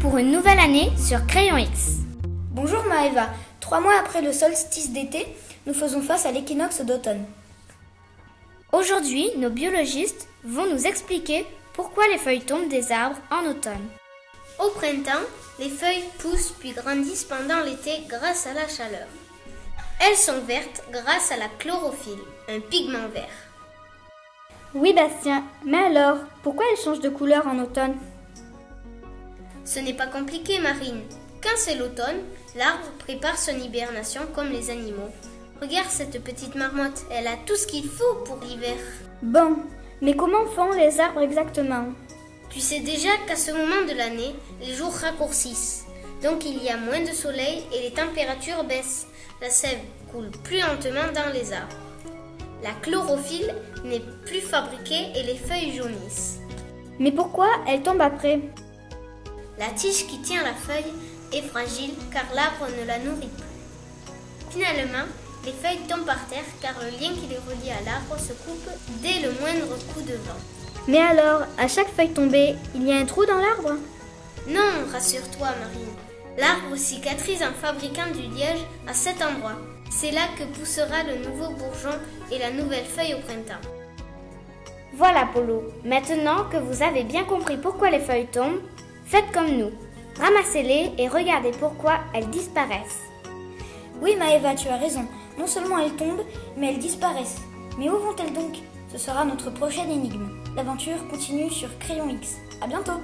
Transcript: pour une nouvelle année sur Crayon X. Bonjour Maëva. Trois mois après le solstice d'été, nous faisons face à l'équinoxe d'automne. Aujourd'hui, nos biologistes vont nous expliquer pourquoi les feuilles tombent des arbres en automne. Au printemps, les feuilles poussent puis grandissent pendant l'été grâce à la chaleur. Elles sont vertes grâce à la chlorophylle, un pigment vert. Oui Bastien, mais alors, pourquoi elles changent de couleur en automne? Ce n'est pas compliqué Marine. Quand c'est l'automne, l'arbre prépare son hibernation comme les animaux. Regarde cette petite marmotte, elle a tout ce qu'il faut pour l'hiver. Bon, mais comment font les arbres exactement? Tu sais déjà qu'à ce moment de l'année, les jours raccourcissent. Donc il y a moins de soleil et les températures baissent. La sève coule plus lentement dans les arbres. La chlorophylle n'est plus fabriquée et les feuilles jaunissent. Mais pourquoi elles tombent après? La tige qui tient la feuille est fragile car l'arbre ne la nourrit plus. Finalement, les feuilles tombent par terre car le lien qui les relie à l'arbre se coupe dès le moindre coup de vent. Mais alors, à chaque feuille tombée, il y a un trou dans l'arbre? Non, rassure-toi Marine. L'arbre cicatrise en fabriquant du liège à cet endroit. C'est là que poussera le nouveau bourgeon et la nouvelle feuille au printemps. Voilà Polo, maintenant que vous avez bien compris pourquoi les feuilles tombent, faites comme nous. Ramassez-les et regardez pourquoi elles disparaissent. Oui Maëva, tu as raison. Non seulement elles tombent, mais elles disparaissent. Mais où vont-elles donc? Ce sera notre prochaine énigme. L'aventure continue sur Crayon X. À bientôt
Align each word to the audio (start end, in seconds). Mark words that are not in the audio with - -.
pour 0.00 0.16
une 0.16 0.32
nouvelle 0.32 0.58
année 0.58 0.90
sur 0.96 1.26
Crayon 1.26 1.58
X. 1.58 1.98
Bonjour 2.52 2.82
Maëva. 2.84 3.28
Trois 3.60 3.80
mois 3.80 3.98
après 4.00 4.22
le 4.22 4.32
solstice 4.32 4.92
d'été, 4.92 5.26
nous 5.66 5.74
faisons 5.74 6.00
face 6.00 6.24
à 6.24 6.32
l'équinoxe 6.32 6.80
d'automne. 6.80 7.26
Aujourd'hui, 8.72 9.28
nos 9.36 9.50
biologistes 9.50 10.26
vont 10.42 10.64
nous 10.64 10.86
expliquer 10.86 11.44
pourquoi 11.74 12.08
les 12.08 12.16
feuilles 12.16 12.40
tombent 12.40 12.70
des 12.70 12.92
arbres 12.92 13.18
en 13.30 13.44
automne. 13.44 13.88
Au 14.58 14.70
printemps, 14.70 15.26
les 15.58 15.68
feuilles 15.68 16.04
poussent 16.18 16.54
puis 16.58 16.72
grandissent 16.72 17.24
pendant 17.24 17.60
l'été 17.60 18.04
grâce 18.08 18.46
à 18.46 18.54
la 18.54 18.66
chaleur. 18.66 19.06
Elles 20.00 20.16
sont 20.16 20.40
vertes 20.46 20.82
grâce 20.90 21.30
à 21.30 21.36
la 21.36 21.48
chlorophylle, 21.58 22.24
un 22.48 22.60
pigment 22.60 23.08
vert. 23.12 23.28
Oui 24.74 24.94
Bastien, 24.94 25.44
mais 25.66 25.84
alors, 25.84 26.16
pourquoi 26.42 26.64
elles 26.70 26.82
changent 26.82 27.00
de 27.00 27.10
couleur 27.10 27.46
en 27.46 27.58
automne? 27.58 27.96
Ce 29.72 29.78
n'est 29.78 29.94
pas 29.94 30.06
compliqué 30.06 30.58
Marine. 30.58 31.00
Quand 31.42 31.56
c'est 31.56 31.76
l'automne, 31.76 32.20
l'arbre 32.54 32.90
prépare 32.98 33.38
son 33.38 33.56
hibernation 33.56 34.20
comme 34.34 34.50
les 34.50 34.68
animaux. 34.68 35.08
Regarde 35.62 35.88
cette 35.88 36.22
petite 36.22 36.56
marmotte, 36.56 37.06
elle 37.10 37.26
a 37.26 37.38
tout 37.46 37.56
ce 37.56 37.66
qu'il 37.66 37.88
faut 37.88 38.16
pour 38.26 38.36
l'hiver. 38.42 38.76
Bon, 39.22 39.56
mais 40.02 40.14
comment 40.14 40.44
font 40.54 40.72
les 40.72 41.00
arbres 41.00 41.22
exactement? 41.22 41.86
Tu 42.50 42.60
sais 42.60 42.80
déjà 42.80 43.08
qu'à 43.26 43.34
ce 43.34 43.50
moment 43.50 43.88
de 43.88 43.96
l'année, 43.96 44.34
les 44.60 44.74
jours 44.74 44.92
raccourcissent. 44.92 45.86
Donc 46.22 46.44
il 46.44 46.62
y 46.62 46.68
a 46.68 46.76
moins 46.76 47.00
de 47.00 47.14
soleil 47.14 47.62
et 47.74 47.80
les 47.80 47.94
températures 47.94 48.64
baissent. 48.64 49.06
La 49.40 49.48
sève 49.48 49.80
coule 50.12 50.30
plus 50.44 50.58
lentement 50.58 51.10
dans 51.14 51.32
les 51.32 51.50
arbres. 51.50 51.78
La 52.62 52.72
chlorophylle 52.82 53.54
n'est 53.86 54.04
plus 54.26 54.42
fabriquée 54.42 55.12
et 55.16 55.22
les 55.22 55.36
feuilles 55.36 55.72
jaunissent. 55.74 56.40
Mais 56.98 57.10
pourquoi 57.10 57.48
elles 57.66 57.82
tombent 57.82 58.02
après? 58.02 58.38
La 59.58 59.68
tige 59.68 60.06
qui 60.06 60.20
tient 60.22 60.42
la 60.42 60.54
feuille 60.54 60.92
est 61.32 61.42
fragile 61.42 61.94
car 62.12 62.24
l'arbre 62.34 62.66
ne 62.78 62.86
la 62.86 62.98
nourrit 62.98 63.28
plus. 63.28 64.50
Finalement, 64.50 65.06
les 65.44 65.52
feuilles 65.52 65.86
tombent 65.88 66.06
par 66.06 66.26
terre 66.28 66.44
car 66.60 66.74
le 66.80 66.90
lien 66.90 67.12
qui 67.14 67.26
les 67.28 67.36
relie 67.36 67.70
à 67.70 67.84
l'arbre 67.84 68.18
se 68.18 68.32
coupe 68.32 68.68
dès 69.02 69.20
le 69.20 69.32
moindre 69.40 69.76
coup 69.92 70.00
de 70.02 70.14
vent. 70.14 70.40
Mais 70.88 71.00
alors, 71.00 71.42
à 71.58 71.68
chaque 71.68 71.94
feuille 71.94 72.12
tombée, 72.12 72.54
il 72.74 72.86
y 72.86 72.92
a 72.92 72.96
un 72.96 73.04
trou 73.04 73.24
dans 73.26 73.36
l'arbre? 73.36 73.78
Non, 74.48 74.90
rassure-toi 74.92 75.48
Marine. 75.48 75.94
L'arbre 76.38 76.76
cicatrise 76.76 77.42
en 77.42 77.52
fabriquant 77.52 78.10
du 78.12 78.22
liège 78.34 78.64
à 78.88 78.94
cet 78.94 79.22
endroit. 79.22 79.56
C'est 79.90 80.10
là 80.10 80.22
que 80.38 80.44
poussera 80.58 81.02
le 81.04 81.28
nouveau 81.28 81.50
bourgeon 81.50 81.98
et 82.30 82.38
la 82.38 82.50
nouvelle 82.50 82.86
feuille 82.86 83.14
au 83.14 83.20
printemps. 83.20 83.60
Voilà 84.94 85.26
Polo, 85.32 85.62
maintenant 85.84 86.44
que 86.50 86.56
vous 86.56 86.82
avez 86.82 87.04
bien 87.04 87.24
compris 87.24 87.56
pourquoi 87.56 87.90
les 87.90 88.00
feuilles 88.00 88.26
tombent, 88.26 88.60
faites 89.12 89.30
comme 89.30 89.58
nous. 89.58 89.70
Ramassez-les 90.18 90.92
et 90.96 91.06
regardez 91.06 91.50
pourquoi 91.50 91.98
elles 92.14 92.30
disparaissent. 92.30 93.02
Oui 94.00 94.16
Maëva, 94.16 94.54
tu 94.54 94.68
as 94.68 94.78
raison. 94.78 95.04
Non 95.38 95.46
seulement 95.46 95.78
elles 95.78 95.96
tombent, 95.96 96.24
mais 96.56 96.72
elles 96.72 96.78
disparaissent. 96.78 97.42
Mais 97.78 97.90
où 97.90 97.98
vont-elles 97.98 98.32
donc? 98.32 98.56
Ce 98.90 98.96
sera 98.96 99.26
notre 99.26 99.50
prochaine 99.50 99.90
énigme. 99.90 100.30
L'aventure 100.56 101.06
continue 101.10 101.50
sur 101.50 101.78
Crayon 101.78 102.08
X. 102.08 102.38
À 102.62 102.66
bientôt 102.66 103.00